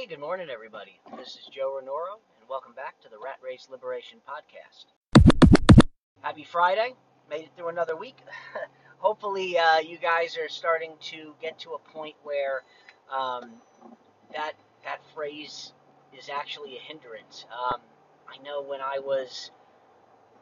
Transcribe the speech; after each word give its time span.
Hey, 0.00 0.06
good 0.06 0.18
morning, 0.18 0.48
everybody. 0.50 0.98
This 1.18 1.36
is 1.36 1.46
Joe 1.54 1.78
Renoro, 1.78 2.16
and 2.40 2.48
welcome 2.48 2.72
back 2.72 2.98
to 3.02 3.10
the 3.10 3.18
Rat 3.22 3.36
Race 3.44 3.68
Liberation 3.70 4.16
Podcast. 4.26 4.86
Happy 6.22 6.42
Friday. 6.42 6.94
Made 7.28 7.42
it 7.42 7.50
through 7.54 7.68
another 7.68 7.94
week. 7.94 8.16
Hopefully, 8.96 9.58
uh, 9.58 9.80
you 9.80 9.98
guys 9.98 10.38
are 10.38 10.48
starting 10.48 10.92
to 11.10 11.34
get 11.42 11.58
to 11.58 11.72
a 11.72 11.78
point 11.78 12.14
where 12.22 12.62
um, 13.14 13.50
that 14.32 14.54
that 14.84 15.00
phrase 15.14 15.74
is 16.18 16.30
actually 16.30 16.78
a 16.78 16.80
hindrance. 16.80 17.44
Um, 17.52 17.82
I 18.26 18.42
know 18.42 18.62
when 18.62 18.80
I 18.80 19.00
was 19.00 19.50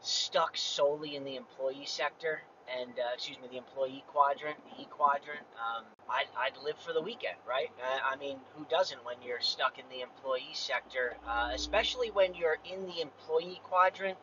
stuck 0.00 0.56
solely 0.56 1.16
in 1.16 1.24
the 1.24 1.34
employee 1.34 1.84
sector, 1.84 2.42
and 2.80 2.90
uh, 2.98 3.14
excuse 3.14 3.38
me, 3.40 3.48
the 3.50 3.56
employee 3.58 4.04
quadrant, 4.08 4.56
the 4.64 4.82
E 4.82 4.86
quadrant, 4.90 5.44
um, 5.56 5.84
I'd, 6.08 6.26
I'd 6.36 6.62
live 6.64 6.76
for 6.78 6.92
the 6.92 7.00
weekend, 7.00 7.36
right? 7.48 7.70
I, 7.82 8.14
I 8.14 8.16
mean, 8.16 8.38
who 8.54 8.66
doesn't 8.70 9.04
when 9.04 9.16
you're 9.24 9.40
stuck 9.40 9.78
in 9.78 9.84
the 9.90 10.02
employee 10.02 10.54
sector, 10.54 11.16
uh, 11.26 11.50
especially 11.54 12.10
when 12.10 12.34
you're 12.34 12.58
in 12.70 12.86
the 12.86 13.00
employee 13.00 13.60
quadrant 13.64 14.18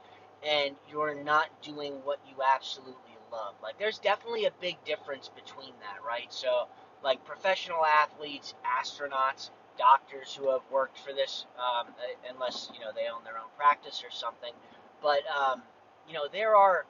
and 0.45 0.75
you're 0.89 1.15
not 1.15 1.49
doing 1.61 1.93
what 2.03 2.19
you 2.27 2.35
absolutely 2.43 3.17
love. 3.31 3.55
Like, 3.63 3.79
there's 3.79 3.99
definitely 3.99 4.45
a 4.45 4.51
big 4.61 4.83
difference 4.85 5.29
between 5.29 5.73
that, 5.81 6.05
right? 6.05 6.31
So, 6.31 6.67
like 7.03 7.23
professional 7.25 7.85
athletes, 7.85 8.53
astronauts, 8.65 9.49
doctors 9.77 10.33
who 10.33 10.51
have 10.51 10.61
worked 10.71 10.97
for 10.99 11.13
this, 11.13 11.45
um, 11.57 11.87
unless 12.29 12.69
you 12.73 12.79
know 12.79 12.91
they 12.95 13.07
own 13.07 13.23
their 13.23 13.37
own 13.37 13.49
practice 13.57 14.03
or 14.03 14.11
something. 14.11 14.53
But 15.01 15.21
um, 15.27 15.61
you 16.07 16.13
know, 16.13 16.27
there 16.31 16.55
are 16.55 16.85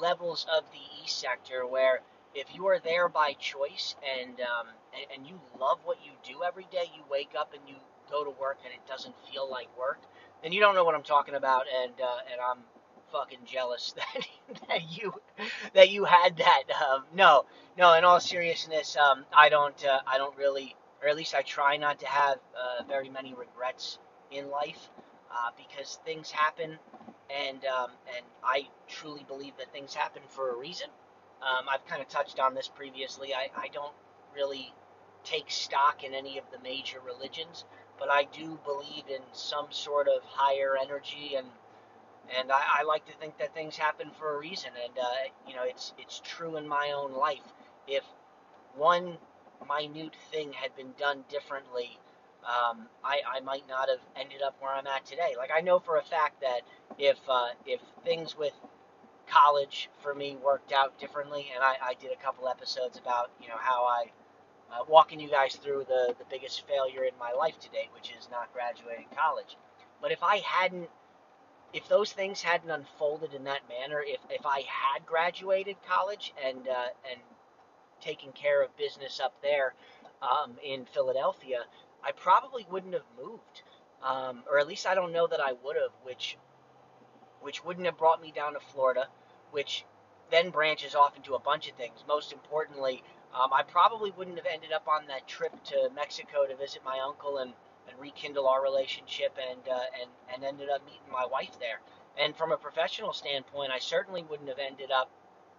levels 0.00 0.46
of 0.56 0.64
the 0.72 0.78
E 0.78 1.06
sector 1.06 1.66
where 1.66 2.00
if 2.34 2.54
you 2.54 2.66
are 2.66 2.78
there 2.78 3.08
by 3.08 3.32
choice 3.34 3.96
and, 4.18 4.40
um, 4.40 4.66
and 4.94 5.06
and 5.14 5.26
you 5.26 5.40
love 5.58 5.78
what 5.84 5.98
you 6.04 6.12
do 6.24 6.42
every 6.44 6.66
day, 6.70 6.84
you 6.94 7.02
wake 7.10 7.32
up 7.38 7.52
and 7.54 7.62
you 7.68 7.76
go 8.10 8.24
to 8.24 8.30
work 8.30 8.58
and 8.64 8.72
it 8.72 8.80
doesn't 8.88 9.14
feel 9.32 9.50
like 9.50 9.68
work, 9.78 10.00
then 10.42 10.52
you 10.52 10.60
don't 10.60 10.74
know 10.74 10.84
what 10.84 10.94
I'm 10.94 11.02
talking 11.02 11.34
about, 11.34 11.64
and 11.82 11.92
uh, 12.00 12.18
and 12.30 12.40
I'm 12.40 12.58
fucking 13.12 13.40
jealous 13.46 13.94
that 13.96 14.26
that 14.68 14.98
you 14.98 15.14
that 15.74 15.90
you 15.90 16.04
had 16.04 16.36
that. 16.38 16.64
Um, 16.88 17.04
no, 17.14 17.44
no. 17.76 17.94
In 17.94 18.04
all 18.04 18.20
seriousness, 18.20 18.96
um, 18.96 19.24
I 19.36 19.48
don't 19.48 19.84
uh, 19.84 20.00
I 20.06 20.18
don't 20.18 20.36
really, 20.36 20.76
or 21.02 21.08
at 21.08 21.16
least 21.16 21.34
I 21.34 21.42
try 21.42 21.76
not 21.76 21.98
to 22.00 22.06
have 22.06 22.38
uh, 22.56 22.84
very 22.84 23.08
many 23.08 23.34
regrets 23.34 23.98
in 24.30 24.50
life 24.50 24.90
uh, 25.30 25.50
because 25.56 25.98
things 26.04 26.30
happen 26.30 26.78
and 27.30 27.64
um, 27.64 27.90
and 28.16 28.24
I 28.42 28.68
truly 28.88 29.24
believe 29.26 29.54
that 29.58 29.72
things 29.72 29.94
happen 29.94 30.22
for 30.28 30.50
a 30.50 30.56
reason. 30.56 30.88
Um, 31.42 31.66
I've 31.68 31.86
kind 31.86 32.02
of 32.02 32.08
touched 32.08 32.40
on 32.40 32.54
this 32.54 32.68
previously. 32.68 33.34
I, 33.34 33.48
I 33.56 33.68
don't 33.68 33.94
really 34.34 34.72
take 35.24 35.50
stock 35.50 36.04
in 36.04 36.14
any 36.14 36.38
of 36.38 36.44
the 36.50 36.58
major 36.60 36.98
religions, 37.04 37.64
but 37.98 38.10
I 38.10 38.24
do 38.24 38.58
believe 38.64 39.04
in 39.08 39.22
some 39.32 39.66
sort 39.70 40.08
of 40.08 40.22
higher 40.24 40.76
energy, 40.80 41.34
and 41.36 41.46
and 42.36 42.50
I, 42.50 42.80
I 42.80 42.82
like 42.82 43.06
to 43.06 43.12
think 43.14 43.38
that 43.38 43.54
things 43.54 43.76
happen 43.76 44.10
for 44.18 44.36
a 44.36 44.38
reason. 44.38 44.70
And 44.82 44.98
uh, 44.98 45.30
you 45.46 45.54
know, 45.54 45.64
it's 45.64 45.92
it's 45.98 46.20
true 46.24 46.56
in 46.56 46.66
my 46.66 46.92
own 46.96 47.12
life. 47.12 47.52
If 47.86 48.04
one 48.76 49.18
minute 49.66 50.14
thing 50.30 50.52
had 50.52 50.74
been 50.76 50.92
done 50.98 51.24
differently, 51.28 51.98
um, 52.44 52.88
I, 53.04 53.20
I 53.36 53.40
might 53.40 53.68
not 53.68 53.88
have 53.88 54.00
ended 54.16 54.42
up 54.42 54.56
where 54.60 54.72
I'm 54.72 54.86
at 54.86 55.04
today. 55.04 55.34
Like 55.36 55.50
I 55.54 55.60
know 55.60 55.78
for 55.78 55.98
a 55.98 56.02
fact 56.02 56.40
that 56.40 56.62
if 56.98 57.18
uh, 57.28 57.48
if 57.66 57.80
things 58.04 58.36
with 58.36 58.54
college 59.26 59.90
for 60.00 60.14
me 60.14 60.36
worked 60.42 60.72
out 60.72 60.98
differently, 60.98 61.46
and 61.54 61.62
I, 61.62 61.76
I 61.82 61.94
did 62.00 62.12
a 62.12 62.22
couple 62.22 62.48
episodes 62.48 62.98
about 62.98 63.30
you 63.40 63.48
know 63.48 63.58
how 63.58 63.84
I 63.84 64.12
uh, 64.72 64.84
walking 64.88 65.20
you 65.20 65.28
guys 65.28 65.56
through 65.56 65.84
the 65.88 66.14
the 66.18 66.24
biggest 66.30 66.66
failure 66.66 67.04
in 67.04 67.12
my 67.18 67.32
life 67.32 67.58
to 67.60 67.70
date, 67.70 67.90
which 67.94 68.12
is 68.18 68.28
not 68.30 68.52
graduating 68.52 69.06
college. 69.16 69.56
But 70.00 70.12
if 70.12 70.22
I 70.22 70.38
hadn't, 70.38 70.88
if 71.72 71.88
those 71.88 72.12
things 72.12 72.42
hadn't 72.42 72.70
unfolded 72.70 73.34
in 73.34 73.44
that 73.44 73.68
manner, 73.68 74.02
if 74.06 74.20
if 74.30 74.46
I 74.46 74.62
had 74.66 75.04
graduated 75.06 75.76
college 75.88 76.32
and 76.44 76.68
uh, 76.68 76.88
and 77.10 77.20
taken 78.00 78.32
care 78.32 78.62
of 78.62 78.76
business 78.76 79.20
up 79.20 79.34
there 79.42 79.74
um, 80.22 80.52
in 80.64 80.86
Philadelphia, 80.86 81.64
I 82.04 82.12
probably 82.12 82.66
wouldn't 82.70 82.94
have 82.94 83.04
moved, 83.22 83.62
um, 84.02 84.42
or 84.50 84.58
at 84.58 84.66
least 84.68 84.86
I 84.86 84.94
don't 84.94 85.12
know 85.12 85.26
that 85.26 85.40
I 85.40 85.52
would 85.52 85.76
have, 85.76 85.92
which 86.02 86.36
which 87.40 87.64
wouldn't 87.64 87.86
have 87.86 87.96
brought 87.96 88.20
me 88.20 88.32
down 88.32 88.54
to 88.54 88.60
Florida, 88.60 89.06
which 89.52 89.84
then 90.30 90.50
branches 90.50 90.94
off 90.94 91.16
into 91.16 91.34
a 91.34 91.38
bunch 91.38 91.68
of 91.68 91.76
things. 91.76 92.04
Most 92.06 92.32
importantly, 92.32 93.02
um, 93.34 93.52
I 93.52 93.62
probably 93.62 94.10
wouldn't 94.10 94.36
have 94.36 94.46
ended 94.46 94.72
up 94.72 94.88
on 94.88 95.06
that 95.06 95.26
trip 95.28 95.52
to 95.64 95.88
Mexico 95.94 96.46
to 96.46 96.56
visit 96.56 96.82
my 96.84 96.98
uncle 96.98 97.38
and, 97.38 97.52
and 97.88 97.98
rekindle 98.00 98.48
our 98.48 98.62
relationship 98.62 99.36
and, 99.50 99.60
uh, 99.68 99.80
and, 100.00 100.10
and 100.34 100.44
ended 100.44 100.68
up 100.68 100.84
meeting 100.84 101.00
my 101.12 101.26
wife 101.26 101.58
there. 101.60 101.80
And 102.18 102.34
from 102.36 102.52
a 102.52 102.56
professional 102.56 103.12
standpoint, 103.12 103.70
I 103.70 103.78
certainly 103.78 104.22
wouldn't 104.22 104.48
have 104.48 104.58
ended 104.58 104.90
up, 104.90 105.10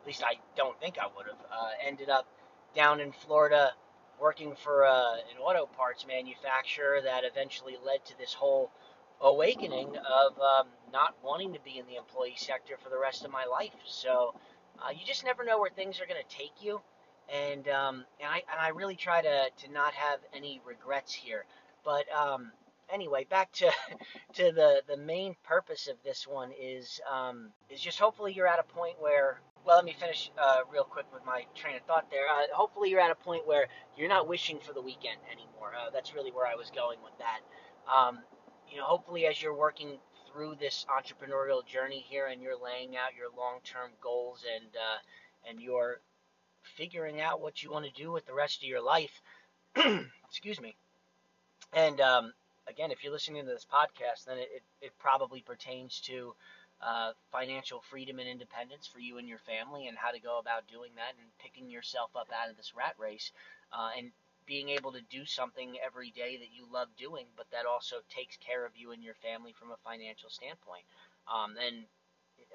at 0.02 0.08
least 0.08 0.24
I 0.24 0.36
don't 0.58 0.80
think 0.80 0.98
I 0.98 1.08
would 1.16 1.28
have, 1.28 1.40
uh, 1.52 1.70
ended 1.86 2.10
up 2.10 2.28
down 2.76 3.00
in 3.00 3.12
Florida 3.12 3.72
working 4.22 4.56
for 4.64 4.86
uh, 4.86 5.14
an 5.16 5.38
auto 5.42 5.66
parts 5.66 6.06
manufacturer 6.08 7.02
that 7.04 7.24
eventually 7.24 7.78
led 7.86 8.06
to 8.06 8.18
this 8.18 8.34
whole 8.34 8.72
awakening 9.22 9.90
of 9.98 10.40
um, 10.40 10.68
not 10.94 11.16
wanting 11.24 11.54
to 11.54 11.60
be 11.62 11.78
in 11.78 11.86
the 11.88 11.96
employee 11.96 12.36
sector 12.38 12.76
for 12.82 12.90
the 12.90 12.98
rest 12.98 13.26
of 13.26 13.32
my 13.32 13.46
life. 13.46 13.74
So 13.86 14.34
uh, 14.80 14.92
you 14.92 15.06
just 15.06 15.26
never 15.26 15.44
know 15.44 15.60
where 15.60 15.70
things 15.70 16.00
are 16.00 16.06
going 16.06 16.22
to 16.22 16.36
take 16.36 16.54
you, 16.62 16.82
and 17.34 17.68
um, 17.68 18.06
and 18.20 18.30
I 18.30 18.44
and 18.52 18.60
I 18.60 18.70
really 18.70 18.96
try 18.96 19.22
to 19.22 19.50
to 19.66 19.72
not 19.72 19.94
have 19.94 20.20
any 20.34 20.62
regrets 20.66 21.14
here. 21.14 21.46
But 21.84 22.06
um, 22.14 22.52
anyway, 22.92 23.26
back 23.30 23.52
to 23.54 23.72
to 24.36 24.52
the 24.52 24.82
the 24.88 24.98
main 24.98 25.36
purpose 25.44 25.88
of 25.88 25.98
this 26.04 26.28
one 26.28 26.52
is 26.60 27.02
um, 27.12 27.50
is 27.70 27.82
just 27.82 28.00
hopefully 28.00 28.34
you're 28.34 28.48
at 28.48 28.60
a 28.60 28.64
point 28.64 28.96
where. 29.00 29.42
Well, 29.66 29.76
let 29.76 29.86
me 29.86 29.96
finish 30.00 30.32
uh, 30.38 30.62
real 30.72 30.84
quick 30.84 31.06
with 31.14 31.26
my 31.26 31.46
train 31.56 31.76
of 31.76 31.84
thought 31.84 32.10
there. 32.10 32.28
Uh, 32.28 32.48
hopefully, 32.54 32.90
you're 32.90 33.00
at 33.00 33.12
a 33.12 33.16
point 33.16 33.46
where 33.48 33.68
you're 33.98 34.10
not 34.10 34.28
wishing 34.28 34.60
for 34.60 34.74
the 34.74 34.82
weekend 34.82 35.20
anymore. 35.32 35.74
Uh, 35.76 35.90
that's 35.92 36.14
really 36.16 36.32
where 36.32 36.48
I 36.48 36.56
was 36.56 36.72
going 36.72 37.00
with 37.04 37.14
that. 37.20 37.42
Um, 37.94 38.20
you 38.70 38.78
know, 38.78 38.86
hopefully 38.86 39.26
as 39.26 39.42
you're 39.42 39.56
working 39.56 40.00
through 40.32 40.56
this 40.60 40.86
entrepreneurial 40.90 41.66
journey 41.66 42.04
here 42.08 42.28
and 42.28 42.42
you're 42.42 42.58
laying 42.58 42.96
out 42.96 43.16
your 43.18 43.28
long-term 43.36 43.92
goals 44.02 44.44
and 44.56 44.70
uh, 44.76 45.50
and 45.50 45.62
you're 45.62 46.02
figuring 46.64 47.20
out 47.20 47.42
what 47.42 47.64
you 47.64 47.72
want 47.72 47.86
to 47.86 47.92
do 47.92 48.12
with 48.12 48.26
the 48.26 48.34
rest 48.34 48.62
of 48.62 48.68
your 48.68 48.82
life. 48.82 49.22
excuse 50.28 50.60
me. 50.62 50.76
And 51.74 52.00
um, 52.02 52.34
again, 52.68 52.92
if 52.92 53.04
you're 53.04 53.14
listening 53.14 53.46
to 53.46 53.52
this 53.52 53.66
podcast, 53.72 54.26
then 54.26 54.38
it, 54.38 54.50
it, 54.56 54.64
it 54.82 54.92
probably 55.00 55.42
pertains 55.42 56.00
to 56.02 56.34
uh, 56.82 57.12
financial 57.32 57.82
freedom 57.82 58.20
and 58.20 58.28
independence 58.30 58.88
for 58.88 59.00
you 59.00 59.18
and 59.18 59.28
your 59.28 59.40
family 59.40 59.88
and 59.88 59.98
how 59.98 60.12
to 60.12 60.20
go 60.20 60.40
about 60.40 60.68
doing 60.68 60.92
that 60.96 61.14
and 61.20 61.28
picking 61.40 61.70
yourself 61.70 62.12
up 62.16 62.28
out 62.34 62.50
of 62.50 62.58
this 62.58 62.74
rat 62.76 62.96
race 62.98 63.32
uh, 63.74 63.90
and 63.98 64.12
being 64.46 64.70
able 64.70 64.92
to 64.92 65.02
do 65.12 65.26
something 65.26 65.76
every 65.86 66.10
day 66.12 66.38
that 66.38 66.50
you 66.56 66.66
love 66.72 66.88
doing, 66.98 67.26
but 67.38 67.46
that 67.52 67.66
also 67.68 67.98
takes 68.10 68.38
care 68.38 68.66
of 68.66 68.72
you 68.76 68.92
and 68.92 69.04
your 69.04 69.14
family 69.14 69.54
from 69.54 69.72
a 69.72 69.78
financial 69.86 70.30
standpoint. 70.30 70.84
Um, 71.28 71.56
and 71.64 71.86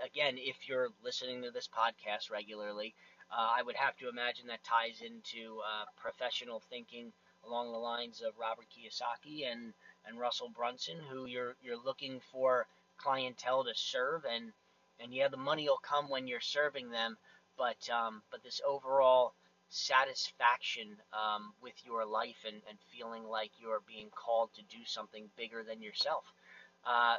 again, 0.03 0.35
if 0.39 0.69
you're 0.69 0.89
listening 1.05 1.43
to 1.43 1.51
this 1.51 1.69
podcast 1.69 2.31
regularly, 2.31 2.95
uh, 3.31 3.51
I 3.57 3.63
would 3.63 3.77
have 3.77 3.97
to 3.99 4.09
imagine 4.09 4.47
that 4.49 4.65
ties 4.65 5.03
into 5.03 5.61
uh, 5.61 5.85
professional 5.97 6.61
thinking 6.69 7.13
along 7.47 7.73
the 7.73 7.79
lines 7.79 8.23
of 8.23 8.33
Robert 8.39 8.67
Kiyosaki 8.73 9.51
and, 9.51 9.73
and 10.07 10.19
Russell 10.19 10.49
Brunson, 10.49 10.99
who 11.11 11.27
you're 11.27 11.57
you're 11.63 11.83
looking 11.83 12.21
for 12.33 12.67
clientele 13.05 13.65
to 13.65 13.75
serve, 13.75 14.25
and 14.25 14.53
and 15.01 15.13
yeah, 15.13 15.29
the 15.29 15.37
money 15.37 15.69
will 15.69 15.81
come 15.83 16.09
when 16.09 16.27
you're 16.27 16.41
serving 16.41 16.91
them, 16.91 17.17
but 17.59 17.89
um, 17.91 18.23
but 18.31 18.43
this 18.43 18.61
overall 18.67 19.35
satisfaction 19.69 20.97
um, 21.13 21.53
with 21.63 21.75
your 21.85 22.07
life 22.07 22.45
and, 22.47 22.63
and 22.69 22.79
feeling 22.93 23.25
like 23.25 23.51
you're 23.61 23.83
being 23.89 24.09
called 24.15 24.51
to 24.55 24.63
do 24.77 24.85
something 24.87 25.29
bigger 25.37 25.65
than 25.65 25.83
yourself. 25.83 26.25
Uh, 26.87 27.17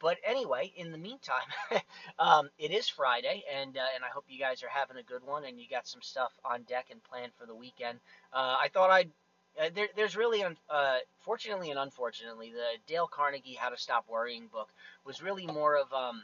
but 0.00 0.18
anyway, 0.26 0.72
in 0.76 0.90
the 0.90 0.98
meantime, 0.98 1.46
um, 2.18 2.50
it 2.58 2.72
is 2.72 2.88
Friday, 2.88 3.44
and 3.54 3.76
uh, 3.76 3.94
and 3.94 4.04
I 4.04 4.08
hope 4.12 4.24
you 4.28 4.38
guys 4.38 4.62
are 4.64 4.68
having 4.68 4.96
a 4.96 5.02
good 5.02 5.22
one, 5.24 5.44
and 5.44 5.60
you 5.60 5.66
got 5.70 5.86
some 5.86 6.02
stuff 6.02 6.32
on 6.44 6.62
deck 6.64 6.86
and 6.90 7.02
planned 7.04 7.32
for 7.38 7.46
the 7.46 7.54
weekend. 7.54 8.00
Uh, 8.32 8.56
I 8.60 8.68
thought 8.74 8.90
I'd 8.90 9.12
uh, 9.60 9.68
there, 9.74 9.88
there's 9.96 10.16
really, 10.16 10.44
uh, 10.44 10.96
fortunately 11.20 11.70
and 11.70 11.78
unfortunately, 11.78 12.52
the 12.52 12.92
Dale 12.92 13.06
Carnegie 13.06 13.56
How 13.58 13.68
to 13.68 13.76
Stop 13.76 14.06
Worrying 14.08 14.48
book 14.52 14.70
was 15.04 15.22
really 15.22 15.46
more 15.46 15.76
of 15.76 15.92
um, 15.92 16.22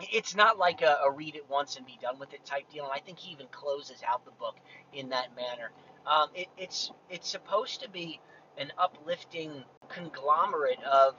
it's 0.00 0.34
not 0.34 0.58
like 0.58 0.82
a, 0.82 0.98
a, 1.04 1.10
read 1.10 1.34
it 1.34 1.48
once 1.48 1.76
and 1.76 1.86
be 1.86 1.98
done 2.00 2.18
with 2.18 2.32
it 2.32 2.44
type 2.44 2.70
deal. 2.72 2.84
And 2.84 2.92
I 2.92 3.00
think 3.00 3.18
he 3.18 3.32
even 3.32 3.46
closes 3.50 4.02
out 4.06 4.24
the 4.24 4.30
book 4.32 4.56
in 4.92 5.10
that 5.10 5.34
manner. 5.36 5.70
Um, 6.06 6.28
it, 6.34 6.48
it's 6.56 6.90
it's 7.10 7.28
supposed 7.28 7.82
to 7.82 7.90
be 7.90 8.20
an 8.56 8.72
uplifting 8.78 9.64
conglomerate 9.88 10.82
of 10.84 11.14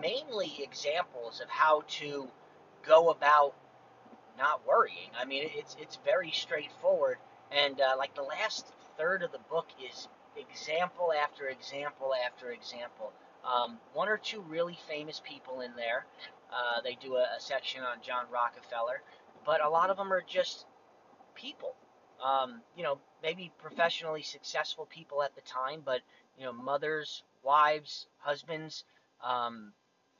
mainly 0.00 0.62
examples 0.62 1.40
of 1.40 1.48
how 1.48 1.82
to 1.88 2.28
go 2.86 3.10
about 3.10 3.54
not 4.38 4.66
worrying. 4.66 5.10
I 5.18 5.24
mean, 5.24 5.48
it's 5.56 5.76
it's 5.80 5.98
very 6.04 6.30
straightforward, 6.30 7.18
and 7.50 7.80
uh, 7.80 7.96
like 7.98 8.14
the 8.14 8.22
last 8.22 8.72
third 9.00 9.22
of 9.22 9.32
the 9.32 9.38
book 9.48 9.68
is 9.82 10.08
example 10.36 11.12
after 11.12 11.48
example 11.48 12.12
after 12.26 12.52
example. 12.52 13.12
Um, 13.44 13.78
one 13.94 14.08
or 14.08 14.18
two 14.18 14.42
really 14.42 14.78
famous 14.86 15.20
people 15.24 15.60
in 15.62 15.74
there. 15.74 16.04
Uh, 16.52 16.82
they 16.82 16.98
do 17.00 17.14
a, 17.14 17.22
a, 17.36 17.40
section 17.40 17.82
on 17.82 17.98
John 18.02 18.26
Rockefeller, 18.30 19.02
but 19.46 19.64
a 19.64 19.68
lot 19.68 19.88
of 19.88 19.96
them 19.96 20.12
are 20.12 20.22
just 20.26 20.66
people. 21.34 21.74
Um, 22.22 22.60
you 22.76 22.82
know, 22.82 22.98
maybe 23.22 23.50
professionally 23.58 24.22
successful 24.22 24.86
people 24.90 25.22
at 25.22 25.34
the 25.34 25.40
time, 25.42 25.80
but 25.84 26.00
you 26.36 26.44
know, 26.44 26.52
mothers, 26.52 27.22
wives, 27.42 28.06
husbands, 28.18 28.84
um, 29.24 29.72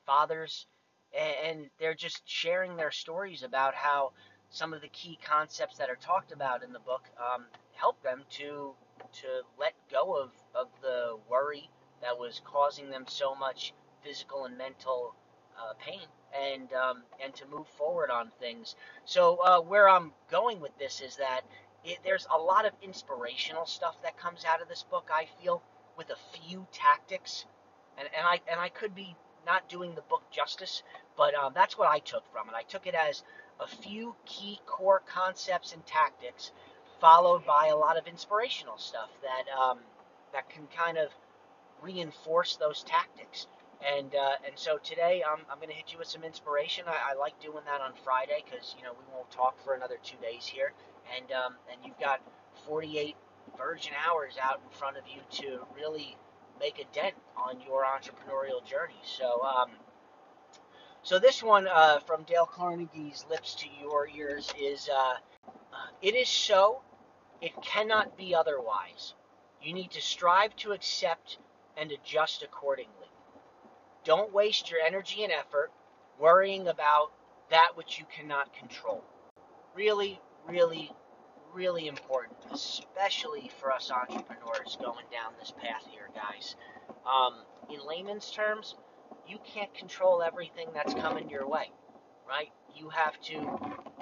fathers, 0.05 0.65
and 1.13 1.69
they're 1.79 1.93
just 1.93 2.21
sharing 2.25 2.75
their 2.75 2.91
stories 2.91 3.43
about 3.43 3.75
how 3.75 4.13
some 4.51 4.73
of 4.73 4.81
the 4.81 4.89
key 4.89 5.17
concepts 5.25 5.77
that 5.77 5.89
are 5.89 5.95
talked 5.95 6.31
about 6.31 6.63
in 6.63 6.73
the 6.73 6.79
book 6.79 7.05
um, 7.17 7.45
help 7.73 8.01
them 8.03 8.23
to 8.29 8.73
to 9.13 9.27
let 9.59 9.73
go 9.91 10.15
of, 10.21 10.31
of 10.53 10.67
the 10.81 11.17
worry 11.29 11.69
that 12.01 12.17
was 12.17 12.41
causing 12.45 12.89
them 12.89 13.05
so 13.07 13.33
much 13.33 13.73
physical 14.03 14.45
and 14.45 14.57
mental 14.57 15.15
uh, 15.57 15.73
pain 15.79 16.07
and 16.37 16.71
um, 16.73 17.03
and 17.23 17.33
to 17.35 17.45
move 17.47 17.67
forward 17.67 18.09
on 18.09 18.31
things. 18.39 18.75
So 19.05 19.37
uh, 19.43 19.61
where 19.61 19.89
I'm 19.89 20.11
going 20.29 20.59
with 20.59 20.77
this 20.77 21.01
is 21.01 21.15
that 21.17 21.41
it, 21.83 21.99
there's 22.03 22.27
a 22.33 22.37
lot 22.37 22.65
of 22.65 22.73
inspirational 22.81 23.65
stuff 23.65 23.95
that 24.03 24.17
comes 24.17 24.45
out 24.45 24.61
of 24.61 24.67
this 24.67 24.83
book. 24.83 25.09
I 25.13 25.27
feel 25.41 25.61
with 25.97 26.09
a 26.09 26.37
few 26.37 26.67
tactics, 26.71 27.45
and, 27.97 28.07
and 28.15 28.25
I 28.25 28.41
and 28.51 28.59
I 28.59 28.69
could 28.69 28.93
be 28.95 29.15
not 29.45 29.67
doing 29.69 29.95
the 29.95 30.01
book 30.03 30.23
justice, 30.31 30.83
but 31.17 31.33
um, 31.35 31.53
that's 31.55 31.77
what 31.77 31.89
I 31.89 31.99
took 31.99 32.23
from 32.31 32.49
it. 32.49 32.55
I 32.55 32.63
took 32.63 32.85
it 32.85 32.95
as 32.95 33.23
a 33.61 33.67
few 33.67 34.15
key 34.25 34.59
core 34.65 35.01
concepts 35.05 35.73
and 35.73 35.85
tactics, 35.85 36.51
followed 36.99 37.45
by 37.45 37.67
a 37.67 37.75
lot 37.77 37.97
of 37.97 38.07
inspirational 38.07 38.77
stuff 38.77 39.09
that 39.21 39.45
um, 39.57 39.79
that 40.33 40.49
can 40.49 40.67
kind 40.75 40.97
of 40.97 41.09
reinforce 41.81 42.57
those 42.57 42.83
tactics. 42.83 43.47
And 43.97 44.13
uh, 44.15 44.35
and 44.45 44.53
so 44.55 44.77
today 44.77 45.23
I'm, 45.27 45.39
I'm 45.49 45.57
going 45.57 45.69
to 45.69 45.75
hit 45.75 45.91
you 45.91 45.97
with 45.97 46.07
some 46.07 46.23
inspiration. 46.23 46.85
I, 46.87 47.13
I 47.13 47.17
like 47.17 47.39
doing 47.41 47.63
that 47.65 47.81
on 47.81 47.93
Friday 48.03 48.43
because 48.45 48.75
you 48.77 48.83
know 48.83 48.93
we 48.93 49.05
won't 49.13 49.29
talk 49.31 49.63
for 49.63 49.73
another 49.73 49.97
two 50.03 50.17
days 50.21 50.45
here, 50.45 50.73
and 51.15 51.31
um, 51.31 51.55
and 51.71 51.81
you've 51.85 51.99
got 51.99 52.21
48 52.67 53.15
virgin 53.57 53.93
hours 54.07 54.35
out 54.41 54.61
in 54.63 54.69
front 54.77 54.97
of 54.97 55.03
you 55.07 55.21
to 55.41 55.65
really 55.75 56.15
make 56.59 56.77
a 56.77 56.85
dent 56.93 57.15
on 57.35 57.59
your 57.65 57.83
entrepreneurial 57.83 58.63
journey. 58.63 59.01
So 59.03 59.41
um, 59.41 59.71
so 61.03 61.19
this 61.19 61.41
one 61.41 61.67
uh, 61.67 61.99
from 61.99 62.23
Dale 62.23 62.45
Carnegie's 62.51 63.25
lips 63.29 63.55
to 63.55 63.67
your 63.81 64.07
ears 64.07 64.53
is 64.59 64.89
uh, 64.89 65.15
uh, 65.47 65.87
it 66.01 66.15
is 66.15 66.29
so, 66.29 66.81
it 67.41 67.51
cannot 67.63 68.17
be 68.17 68.35
otherwise. 68.35 69.13
You 69.61 69.73
need 69.73 69.91
to 69.91 70.01
strive 70.01 70.55
to 70.57 70.73
accept 70.73 71.37
and 71.77 71.91
adjust 71.91 72.43
accordingly. 72.43 73.09
Don't 74.03 74.33
waste 74.33 74.69
your 74.69 74.79
energy 74.81 75.23
and 75.23 75.31
effort 75.31 75.71
worrying 76.19 76.67
about 76.67 77.11
that 77.49 77.71
which 77.75 77.99
you 77.99 78.05
cannot 78.15 78.53
control. 78.53 79.03
Really, 79.75 80.19
really, 80.47 80.91
really 81.53 81.87
important, 81.87 82.37
especially 82.51 83.51
for 83.59 83.71
us 83.71 83.91
entrepreneurs 83.91 84.77
going 84.81 85.05
down 85.11 85.33
this 85.39 85.51
path 85.61 85.85
here, 85.89 86.09
guys. 86.13 86.55
Um, 87.05 87.43
in 87.69 87.79
layman's 87.87 88.31
terms, 88.31 88.75
you 89.27 89.39
can't 89.45 89.73
control 89.73 90.21
everything 90.21 90.67
that's 90.73 90.93
coming 90.93 91.29
your 91.29 91.47
way, 91.47 91.69
right? 92.27 92.51
You 92.75 92.89
have 92.89 93.19
to 93.21 93.59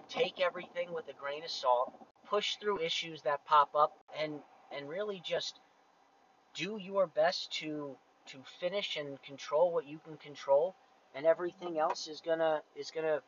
take 0.09 0.39
everything 0.39 0.93
with 0.93 1.07
a 1.09 1.13
grain 1.13 1.43
of 1.43 1.51
salt, 1.51 1.93
push 2.27 2.55
through 2.55 2.81
issues 2.81 3.21
that 3.23 3.45
pop 3.45 3.75
up, 3.75 3.93
and 4.19 4.39
and 4.71 4.87
really 4.87 5.21
just 5.23 5.59
do 6.53 6.77
your 6.81 7.07
best 7.07 7.51
to 7.53 7.95
to 8.27 8.37
finish 8.59 8.97
and 8.97 9.21
control 9.23 9.71
what 9.71 9.87
you 9.87 9.99
can 10.05 10.17
control, 10.17 10.75
and 11.15 11.25
everything 11.25 11.79
else 11.79 12.07
is 12.07 12.21
gonna 12.21 12.61
is 12.75 12.91
gonna 12.91 13.21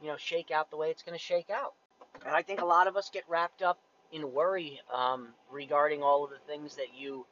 you 0.00 0.08
know 0.08 0.16
shake 0.16 0.50
out 0.50 0.70
the 0.70 0.76
way 0.76 0.90
it's 0.90 1.02
gonna 1.02 1.18
shake 1.18 1.50
out. 1.50 1.74
And 2.24 2.34
I 2.34 2.42
think 2.42 2.60
a 2.60 2.66
lot 2.66 2.86
of 2.86 2.96
us 2.96 3.10
get 3.10 3.24
wrapped 3.28 3.62
up 3.62 3.78
in 4.12 4.32
worry 4.32 4.80
um, 4.92 5.28
regarding 5.50 6.02
all 6.02 6.24
of 6.24 6.30
the 6.30 6.38
things 6.46 6.76
that 6.76 6.94
you 6.96 7.26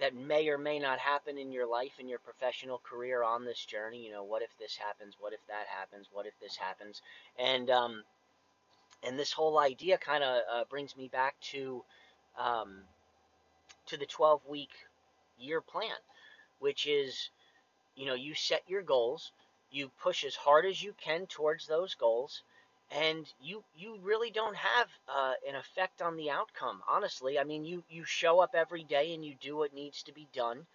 that 0.00 0.14
may 0.14 0.48
or 0.48 0.58
may 0.58 0.78
not 0.78 0.98
happen 0.98 1.38
in 1.38 1.52
your 1.52 1.66
life 1.66 1.92
in 1.98 2.08
your 2.08 2.18
professional 2.18 2.78
career 2.78 3.22
on 3.22 3.44
this 3.44 3.64
journey 3.64 4.04
you 4.04 4.10
know 4.10 4.24
what 4.24 4.42
if 4.42 4.50
this 4.58 4.76
happens 4.76 5.14
what 5.20 5.32
if 5.32 5.40
that 5.48 5.66
happens 5.68 6.08
what 6.12 6.26
if 6.26 6.38
this 6.40 6.56
happens? 6.56 7.02
And 7.38 7.70
um, 7.70 8.04
and 9.02 9.18
this 9.18 9.32
whole 9.32 9.58
idea 9.58 9.98
kind 9.98 10.22
of 10.22 10.42
uh, 10.52 10.64
brings 10.68 10.96
me 10.96 11.08
back 11.08 11.34
to 11.52 11.84
um, 12.38 12.82
to 13.86 13.96
the 13.96 14.06
12 14.06 14.42
week 14.48 14.70
year 15.38 15.60
plan 15.60 15.96
which 16.58 16.86
is 16.86 17.30
you 17.96 18.06
know 18.06 18.14
you 18.14 18.34
set 18.34 18.62
your 18.68 18.82
goals 18.82 19.32
you 19.70 19.90
push 20.02 20.24
as 20.24 20.34
hard 20.34 20.66
as 20.66 20.82
you 20.82 20.94
can 21.02 21.26
towards 21.26 21.66
those 21.66 21.94
goals 21.94 22.42
and 22.90 23.26
you 23.40 23.62
you 23.76 23.98
really 24.02 24.30
don't 24.30 24.56
have 24.56 24.88
uh, 25.08 25.32
an 25.48 25.54
effect 25.56 26.02
on 26.02 26.16
the 26.16 26.30
outcome 26.30 26.80
honestly. 26.88 27.38
I 27.38 27.44
mean 27.44 27.64
you 27.64 27.82
you 27.90 28.04
show 28.04 28.40
up 28.40 28.54
every 28.54 28.84
day 28.84 29.14
and 29.14 29.24
you 29.24 29.34
do 29.40 29.56
what 29.56 29.74
needs 29.74 30.02
to 30.04 30.12
be 30.12 30.28
done 30.34 30.66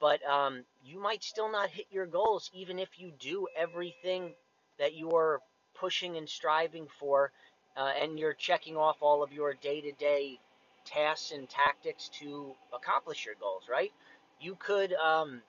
but 0.00 0.20
um, 0.26 0.64
you 0.84 1.00
might 1.00 1.22
still 1.22 1.50
not 1.50 1.70
hit 1.70 1.86
your 1.90 2.06
goals 2.06 2.50
even 2.54 2.78
if 2.78 2.88
you 2.98 3.12
do 3.20 3.46
everything 3.56 4.32
that 4.78 4.94
you're 4.96 5.40
pushing 5.74 6.16
and 6.16 6.28
striving 6.28 6.86
for 6.98 7.30
uh, 7.76 7.92
and 8.00 8.18
you're 8.18 8.34
checking 8.34 8.76
off 8.76 8.96
all 9.00 9.22
of 9.22 9.32
your 9.32 9.54
day-to-day 9.54 10.38
tasks 10.84 11.32
and 11.32 11.48
tactics 11.48 12.08
to 12.08 12.54
accomplish 12.74 13.24
your 13.24 13.36
goals 13.40 13.64
right? 13.70 13.92
You 14.40 14.56
could 14.56 14.92
um, 14.94 15.40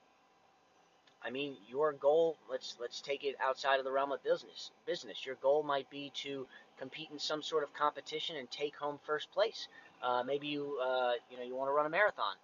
I 1.24 1.30
mean, 1.30 1.56
your 1.68 1.92
goal 1.92 2.36
let's 2.50 2.76
let's 2.80 3.00
take 3.00 3.24
it 3.24 3.34
outside 3.42 3.78
of 3.78 3.84
the 3.84 3.92
realm 3.92 4.12
of 4.12 4.22
business. 4.22 4.70
Business. 4.86 5.24
Your 5.24 5.36
goal 5.36 5.62
might 5.62 5.88
be 5.88 6.12
to 6.22 6.46
compete 6.78 7.08
in 7.10 7.18
some 7.18 7.42
sort 7.42 7.62
of 7.62 7.72
competition 7.72 8.36
and 8.36 8.50
take 8.50 8.76
home 8.76 8.98
first 9.06 9.32
place. 9.32 9.68
Uh, 10.02 10.22
maybe 10.22 10.48
you 10.48 10.78
uh, 10.84 11.12
you 11.30 11.38
know 11.38 11.42
you 11.42 11.56
want 11.56 11.68
to 11.70 11.72
run 11.72 11.86
a 11.86 11.90
marathon, 11.90 12.34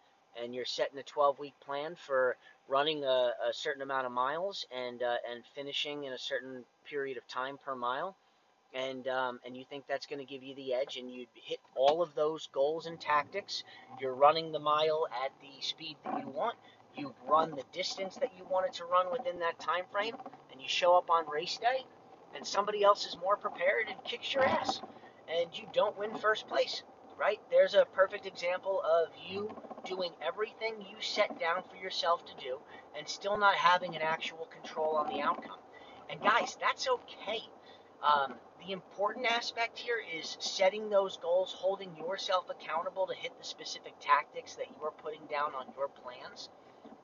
and 0.43 0.55
you're 0.55 0.65
setting 0.65 0.99
a 0.99 1.03
12-week 1.03 1.55
plan 1.61 1.95
for 1.95 2.37
running 2.69 3.05
a, 3.05 3.33
a 3.49 3.53
certain 3.53 3.83
amount 3.83 4.07
of 4.07 4.13
miles 4.13 4.67
and 4.75 5.03
uh, 5.03 5.17
and 5.31 5.45
finishing 5.55 6.05
in 6.05 6.15
a 6.15 6.19
certain 6.19 6.65
period 6.89 7.19
of 7.19 7.29
time 7.29 7.59
per 7.63 7.75
mile. 7.75 8.17
And 8.73 9.09
um, 9.09 9.41
and 9.45 9.57
you 9.57 9.65
think 9.69 9.85
that's 9.89 10.07
going 10.07 10.25
to 10.25 10.33
give 10.33 10.43
you 10.43 10.55
the 10.55 10.73
edge, 10.73 10.97
and 10.97 11.11
you 11.13 11.27
hit 11.35 11.59
all 11.75 12.01
of 12.03 12.15
those 12.15 12.49
goals 12.53 12.87
and 12.87 12.99
tactics. 12.99 13.65
You're 14.01 14.15
running 14.15 14.53
the 14.53 14.61
mile 14.61 15.07
at 15.25 15.33
the 15.43 15.61
speed 15.61 15.97
that 16.05 16.21
you 16.21 16.29
want 16.29 16.57
you 16.97 17.15
run 17.27 17.51
the 17.51 17.65
distance 17.73 18.17
that 18.17 18.33
you 18.37 18.45
wanted 18.51 18.73
to 18.75 18.85
run 18.85 19.11
within 19.13 19.39
that 19.41 19.59
time 19.59 19.85
frame, 19.93 20.17
and 20.51 20.61
you 20.61 20.69
show 20.69 20.97
up 20.97 21.11
on 21.11 21.29
race 21.29 21.59
day, 21.59 21.85
and 22.35 22.47
somebody 22.47 22.83
else 22.83 23.07
is 23.07 23.17
more 23.19 23.37
prepared 23.37 23.87
and 23.89 24.03
kicks 24.05 24.35
your 24.35 24.45
ass, 24.45 24.81
and 25.29 25.57
you 25.57 25.65
don't 25.73 25.99
win 25.99 26.15
first 26.17 26.49
place, 26.49 26.83
right? 27.19 27.41
There's 27.51 27.75
a 27.75 27.87
perfect 27.95 28.27
example 28.27 28.83
of 28.83 29.09
you 29.29 29.55
doing 29.85 30.13
everything 30.21 30.75
you 30.81 30.97
set 31.01 31.39
down 31.39 31.63
for 31.71 31.77
yourself 31.77 32.25
to 32.27 32.45
do, 32.45 32.59
and 32.97 33.09
still 33.09 33.39
not 33.39 33.55
having 33.55 33.97
an 33.97 34.03
actual 34.03 34.47
control 34.47 34.97
on 34.97 35.09
the 35.09 35.23
outcome. 35.23 35.59
And 36.11 36.21
guys, 36.21 36.57
that's 36.61 36.89
okay. 36.89 37.41
Um, 38.03 38.35
the 38.67 38.73
important 38.73 39.27
aspect 39.27 39.79
here 39.79 40.01
is 40.19 40.37
setting 40.41 40.91
those 40.91 41.17
goals, 41.19 41.53
holding 41.53 41.97
yourself 41.97 42.47
accountable 42.51 43.07
to 43.07 43.15
hit 43.15 43.33
the 43.39 43.45
specific 43.45 43.95
tactics 44.01 44.55
that 44.57 44.67
you 44.69 44.85
are 44.85 44.91
putting 44.91 45.25
down 45.31 45.55
on 45.55 45.67
your 45.77 45.89
plans 45.89 46.49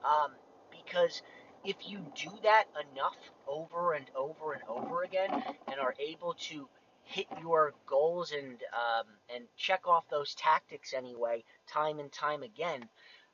um, 0.06 0.32
because 0.70 1.22
if 1.64 1.76
you 1.86 1.98
do 2.14 2.30
that 2.42 2.64
enough 2.92 3.16
over 3.48 3.94
and 3.94 4.06
over 4.16 4.52
and 4.52 4.62
over 4.68 5.02
again 5.02 5.30
and 5.32 5.80
are 5.80 5.94
able 5.98 6.34
to 6.34 6.68
hit 7.02 7.26
your 7.40 7.72
goals 7.86 8.32
and 8.32 8.58
um, 8.72 9.06
and 9.34 9.44
check 9.56 9.86
off 9.86 10.04
those 10.10 10.34
tactics 10.34 10.92
anyway, 10.94 11.42
time 11.68 11.98
and 11.98 12.12
time 12.12 12.42
again, 12.42 12.88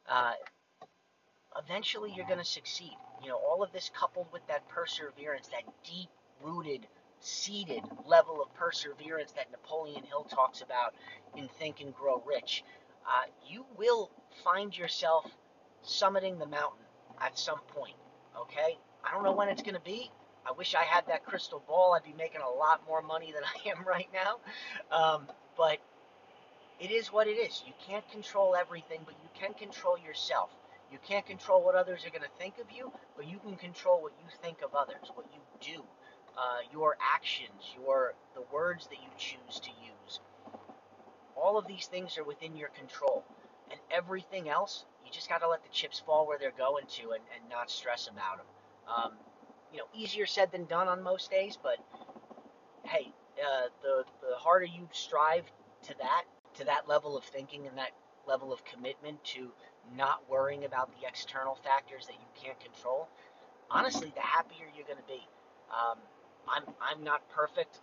uh, 0.08 0.32
eventually 1.62 2.12
you're 2.14 2.26
going 2.26 2.38
to 2.38 2.44
succeed. 2.44 2.96
You 3.22 3.28
know, 3.28 3.36
all 3.38 3.62
of 3.62 3.72
this 3.72 3.90
coupled 3.98 4.28
with 4.32 4.46
that 4.48 4.68
perseverance, 4.68 5.48
that 5.48 5.64
deep 5.84 6.08
rooted, 6.42 6.86
seated 7.20 7.82
level 8.06 8.42
of 8.42 8.52
perseverance 8.54 9.32
that 9.32 9.50
Napoleon 9.50 10.04
Hill 10.04 10.24
talks 10.24 10.60
about 10.60 10.94
in 11.36 11.48
Think 11.58 11.80
and 11.80 11.94
Grow 11.94 12.22
Rich, 12.26 12.64
uh, 13.06 13.26
you 13.48 13.64
will 13.76 14.10
find 14.44 14.76
yourself 14.76 15.30
summiting 15.84 16.38
the 16.38 16.46
mountain 16.46 16.84
at 17.20 17.38
some 17.38 17.60
point. 17.74 17.96
Okay? 18.38 18.78
I 19.04 19.12
don't 19.12 19.24
know 19.24 19.32
when 19.32 19.48
it's 19.48 19.62
going 19.62 19.74
to 19.74 19.80
be. 19.80 20.10
I 20.46 20.52
wish 20.52 20.74
I 20.74 20.82
had 20.82 21.06
that 21.06 21.24
crystal 21.24 21.62
ball. 21.66 21.94
I'd 21.94 22.04
be 22.04 22.14
making 22.16 22.40
a 22.40 22.50
lot 22.50 22.82
more 22.86 23.02
money 23.02 23.32
than 23.32 23.42
I 23.66 23.70
am 23.70 23.84
right 23.86 24.08
now. 24.12 24.38
Um, 24.96 25.26
but 25.56 25.78
it 26.80 26.90
is 26.90 27.12
what 27.12 27.28
it 27.28 27.32
is. 27.38 27.62
You 27.66 27.72
can't 27.86 28.08
control 28.10 28.56
everything, 28.56 29.00
but 29.04 29.14
you 29.22 29.28
can 29.34 29.54
control 29.54 29.96
yourself. 29.98 30.50
You 30.90 30.98
can't 31.06 31.24
control 31.24 31.64
what 31.64 31.74
others 31.74 32.04
are 32.04 32.10
going 32.10 32.22
to 32.22 32.38
think 32.38 32.58
of 32.58 32.66
you, 32.70 32.92
but 33.16 33.26
you 33.26 33.38
can 33.38 33.56
control 33.56 34.02
what 34.02 34.12
you 34.18 34.28
think 34.42 34.58
of 34.62 34.74
others, 34.74 35.10
what 35.14 35.26
you 35.32 35.40
do, 35.74 35.82
uh, 36.36 36.58
your 36.72 36.96
actions, 37.14 37.74
your 37.80 38.14
the 38.34 38.42
words 38.52 38.88
that 38.88 38.96
you 38.96 39.08
choose 39.16 39.60
to 39.60 39.70
use. 39.70 40.20
All 41.34 41.56
of 41.56 41.66
these 41.66 41.86
things 41.86 42.18
are 42.18 42.24
within 42.24 42.56
your 42.56 42.68
control. 42.68 43.24
Everything 43.92 44.48
else, 44.48 44.84
you 45.04 45.12
just 45.12 45.28
got 45.28 45.40
to 45.42 45.48
let 45.48 45.62
the 45.62 45.68
chips 45.70 46.00
fall 46.00 46.26
where 46.26 46.38
they're 46.38 46.52
going 46.56 46.86
to 46.86 47.02
and, 47.12 47.22
and 47.36 47.48
not 47.50 47.70
stress 47.70 48.08
about 48.08 48.38
them. 48.38 48.46
Um, 48.88 49.12
you 49.72 49.78
know, 49.78 49.84
easier 49.94 50.26
said 50.26 50.52
than 50.52 50.64
done 50.66 50.88
on 50.88 51.02
most 51.02 51.30
days, 51.30 51.58
but 51.62 51.78
hey, 52.84 53.12
uh, 53.38 53.68
the 53.82 54.04
the 54.20 54.36
harder 54.36 54.66
you 54.66 54.88
strive 54.92 55.44
to 55.84 55.94
that 55.98 56.24
to 56.54 56.64
that 56.64 56.88
level 56.88 57.16
of 57.16 57.24
thinking 57.24 57.66
and 57.66 57.76
that 57.78 57.92
level 58.26 58.52
of 58.52 58.64
commitment 58.64 59.22
to 59.24 59.50
not 59.96 60.28
worrying 60.28 60.64
about 60.64 60.90
the 61.00 61.06
external 61.06 61.56
factors 61.56 62.06
that 62.06 62.14
you 62.14 62.42
can't 62.42 62.58
control, 62.60 63.08
honestly, 63.70 64.12
the 64.14 64.20
happier 64.20 64.66
you're 64.76 64.86
going 64.86 64.98
to 64.98 65.08
be. 65.08 65.26
Um, 65.70 65.98
I'm 66.48 66.64
I'm 66.80 67.04
not 67.04 67.28
perfect. 67.30 67.80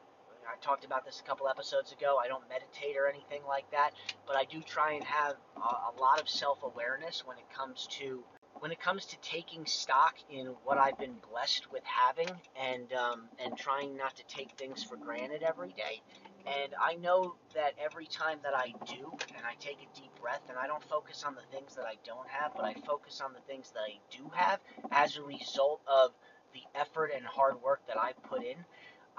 I 0.49 0.57
talked 0.61 0.85
about 0.85 1.05
this 1.05 1.21
a 1.23 1.27
couple 1.27 1.47
episodes 1.47 1.91
ago. 1.91 2.17
I 2.23 2.27
don't 2.27 2.43
meditate 2.49 2.97
or 2.97 3.07
anything 3.07 3.41
like 3.47 3.69
that, 3.71 3.91
but 4.25 4.35
I 4.35 4.45
do 4.45 4.61
try 4.61 4.93
and 4.93 5.03
have 5.03 5.35
a, 5.55 5.59
a 5.59 5.93
lot 6.01 6.19
of 6.19 6.27
self-awareness 6.27 7.23
when 7.25 7.37
it 7.37 7.45
comes 7.55 7.87
to 7.99 8.23
when 8.59 8.71
it 8.71 8.81
comes 8.81 9.05
to 9.05 9.17
taking 9.21 9.65
stock 9.65 10.15
in 10.29 10.47
what 10.65 10.77
I've 10.77 10.97
been 10.97 11.15
blessed 11.31 11.71
with 11.71 11.83
having 11.85 12.29
and 12.59 12.91
um, 12.93 13.23
and 13.43 13.55
trying 13.57 13.95
not 13.95 14.15
to 14.17 14.23
take 14.27 14.51
things 14.57 14.83
for 14.83 14.97
granted 14.97 15.43
every 15.43 15.69
day. 15.69 16.01
And 16.45 16.73
I 16.81 16.95
know 16.95 17.35
that 17.53 17.73
every 17.79 18.07
time 18.07 18.39
that 18.43 18.55
I 18.55 18.73
do, 18.87 19.11
and 19.35 19.45
I 19.45 19.53
take 19.59 19.77
a 19.77 19.99
deep 19.99 20.11
breath, 20.19 20.41
and 20.49 20.57
I 20.57 20.67
don't 20.67 20.83
focus 20.83 21.23
on 21.25 21.35
the 21.35 21.43
things 21.55 21.75
that 21.75 21.85
I 21.85 21.95
don't 22.05 22.27
have, 22.27 22.53
but 22.55 22.65
I 22.65 22.73
focus 22.87 23.21
on 23.21 23.33
the 23.33 23.41
things 23.41 23.71
that 23.71 23.81
I 23.81 23.99
do 24.09 24.29
have 24.33 24.59
as 24.91 25.17
a 25.17 25.21
result 25.21 25.81
of 25.87 26.11
the 26.53 26.61
effort 26.79 27.11
and 27.15 27.25
hard 27.25 27.61
work 27.61 27.81
that 27.87 27.97
I 27.97 28.13
put 28.27 28.43
in, 28.43 28.57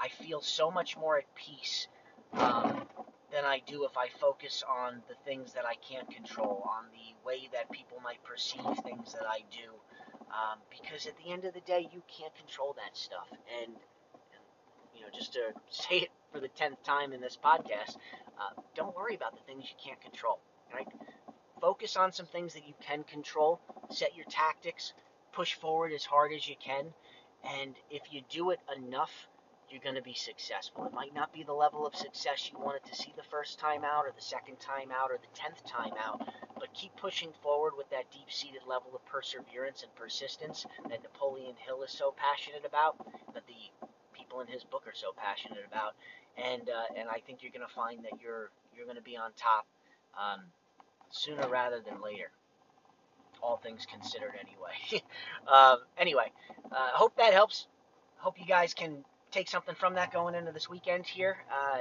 I 0.01 0.09
feel 0.09 0.41
so 0.41 0.71
much 0.71 0.97
more 0.97 1.19
at 1.19 1.35
peace 1.35 1.89
um, 2.33 2.87
than 3.33 3.45
I 3.45 3.61
do 3.67 3.85
if 3.85 3.97
I 3.99 4.09
focus 4.21 4.65
on 4.67 5.03
the 5.09 5.15
things 5.25 5.53
that 5.53 5.65
I 5.67 5.75
can't 5.75 6.11
control, 6.11 6.63
on 6.65 6.85
the 6.93 7.27
way 7.27 7.49
that 7.53 7.71
people 7.71 7.99
might 8.03 8.23
perceive 8.25 8.65
things 8.83 9.13
that 9.13 9.27
I 9.29 9.41
do. 9.51 9.71
Um, 10.31 10.59
because 10.71 11.07
at 11.07 11.17
the 11.19 11.33
end 11.33 11.45
of 11.45 11.55
the 11.55 11.61
day, 11.61 11.89
you 11.93 12.03
can't 12.09 12.35
control 12.37 12.75
that 12.79 12.97
stuff. 12.97 13.29
And, 13.61 13.75
you 14.95 15.03
know, 15.03 15.09
just 15.13 15.35
to 15.35 15.53
say 15.71 15.97
it 15.97 16.11
for 16.33 16.41
the 16.41 16.49
tenth 16.49 16.83
time 16.83 17.13
in 17.13 17.21
this 17.21 17.37
podcast, 17.43 17.97
uh, 18.39 18.61
don't 18.75 18.97
worry 18.97 19.15
about 19.15 19.37
the 19.37 19.45
things 19.45 19.65
you 19.69 19.77
can't 19.85 20.01
control. 20.01 20.41
Right? 20.73 20.87
Focus 21.61 21.97
on 21.97 22.13
some 22.13 22.27
things 22.27 22.55
that 22.55 22.67
you 22.67 22.75
can 22.81 23.03
control. 23.03 23.61
Set 23.91 24.17
your 24.17 24.27
tactics. 24.27 24.95
Push 25.33 25.55
forward 25.55 25.93
as 25.93 26.05
hard 26.05 26.33
as 26.33 26.49
you 26.49 26.55
can. 26.59 26.87
And 27.45 27.75
if 27.91 28.03
you 28.13 28.23
do 28.31 28.51
it 28.51 28.61
enough, 28.77 29.11
you're 29.71 29.83
going 29.83 29.97
to 29.97 30.03
be 30.03 30.15
successful. 30.15 30.85
It 30.85 30.93
might 30.93 31.15
not 31.15 31.33
be 31.33 31.43
the 31.43 31.53
level 31.53 31.87
of 31.87 31.95
success 31.95 32.51
you 32.53 32.59
wanted 32.59 32.85
to 32.85 32.95
see 32.95 33.13
the 33.17 33.23
first 33.31 33.59
time 33.59 33.85
out, 33.85 34.05
or 34.05 34.13
the 34.15 34.23
second 34.23 34.59
time 34.61 34.91
out, 34.91 35.11
or 35.11 35.19
the 35.19 35.39
tenth 35.39 35.65
time 35.65 35.95
out, 36.03 36.21
but 36.59 36.73
keep 36.75 36.95
pushing 36.97 37.31
forward 37.43 37.73
with 37.77 37.89
that 37.91 38.11
deep 38.11 38.31
seated 38.31 38.63
level 38.67 38.91
of 38.95 39.05
perseverance 39.07 39.83
and 39.83 39.95
persistence 39.95 40.67
that 40.89 41.03
Napoleon 41.03 41.55
Hill 41.65 41.83
is 41.83 41.91
so 41.91 42.15
passionate 42.17 42.65
about, 42.67 42.97
that 43.35 43.47
the 43.47 43.87
people 44.13 44.41
in 44.41 44.47
his 44.47 44.65
book 44.65 44.85
are 44.87 44.95
so 44.95 45.13
passionate 45.17 45.65
about. 45.67 45.95
And, 46.37 46.69
uh, 46.69 46.95
and 46.97 47.09
I 47.09 47.21
think 47.27 47.43
you're 47.43 47.53
going 47.53 47.67
to 47.67 47.75
find 47.75 48.05
that 48.05 48.21
you're, 48.23 48.51
you're 48.75 48.87
going 48.87 48.97
to 48.97 49.03
be 49.03 49.17
on 49.17 49.31
top 49.37 49.67
um, 50.19 50.41
sooner 51.11 51.49
rather 51.49 51.81
than 51.81 52.03
later 52.03 52.31
all 53.43 53.57
things 53.57 53.87
considered 53.87 54.33
anyway. 54.39 55.03
um, 55.49 55.79
anyway, 55.99 56.31
I 56.71 56.75
uh, 56.75 56.89
hope 56.93 57.17
that 57.17 57.33
helps. 57.33 57.67
Hope 58.19 58.39
you 58.39 58.47
guys 58.47 58.75
can 58.75 59.03
take 59.31 59.49
something 59.49 59.75
from 59.75 59.95
that 59.95 60.13
going 60.13 60.35
into 60.35 60.53
this 60.53 60.69
weekend 60.69 61.07
here. 61.07 61.39
Uh, 61.51 61.81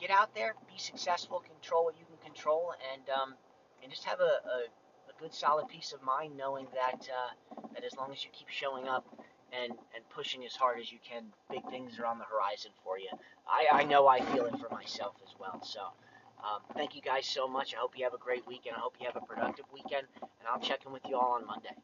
get 0.00 0.10
out 0.10 0.34
there, 0.34 0.54
be 0.68 0.78
successful, 0.78 1.40
control 1.40 1.84
what 1.84 1.94
you 1.98 2.04
can 2.06 2.32
control, 2.32 2.72
and 2.92 3.02
um, 3.10 3.34
and 3.82 3.90
just 3.90 4.04
have 4.04 4.20
a, 4.20 4.22
a, 4.22 4.58
a, 5.08 5.20
good 5.20 5.32
solid 5.32 5.68
peace 5.68 5.92
of 5.92 6.02
mind 6.02 6.36
knowing 6.36 6.66
that 6.74 7.08
uh, 7.08 7.62
that 7.74 7.84
as 7.84 7.96
long 7.96 8.12
as 8.12 8.24
you 8.24 8.30
keep 8.32 8.48
showing 8.48 8.88
up 8.88 9.06
and 9.52 9.72
and 9.94 10.08
pushing 10.14 10.44
as 10.44 10.54
hard 10.54 10.80
as 10.80 10.92
you 10.92 10.98
can, 11.08 11.24
big 11.50 11.64
things 11.70 11.98
are 11.98 12.06
on 12.06 12.18
the 12.18 12.24
horizon 12.24 12.70
for 12.82 12.98
you. 12.98 13.08
I, 13.48 13.82
I 13.82 13.84
know 13.84 14.06
I 14.06 14.20
feel 14.20 14.46
it 14.46 14.58
for 14.58 14.72
myself 14.74 15.14
as 15.26 15.34
well. 15.38 15.62
So. 15.62 15.80
Um, 16.44 16.60
thank 16.74 16.94
you 16.94 17.00
guys 17.00 17.24
so 17.24 17.48
much. 17.48 17.72
I 17.74 17.78
hope 17.78 17.96
you 17.96 18.04
have 18.04 18.12
a 18.12 18.18
great 18.18 18.46
weekend. 18.46 18.76
I 18.76 18.80
hope 18.80 18.96
you 19.00 19.06
have 19.06 19.16
a 19.16 19.24
productive 19.24 19.64
weekend, 19.72 20.06
and 20.20 20.46
I'll 20.46 20.60
check 20.60 20.80
in 20.84 20.92
with 20.92 21.00
you 21.08 21.16
all 21.16 21.32
on 21.40 21.46
Monday. 21.46 21.74